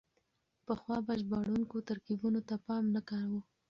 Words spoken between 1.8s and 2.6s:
ترکيبونو ته